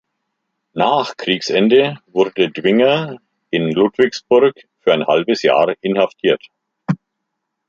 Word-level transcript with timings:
Nach 0.73 1.15
Kriegsende 1.15 1.99
wurde 2.07 2.49
Dwinger 2.49 3.19
in 3.51 3.69
Ludwigsburg 3.71 4.55
für 4.79 4.93
ein 4.95 5.05
halbes 5.05 5.43
Jahr 5.43 5.75
inhaftiert. 5.81 6.43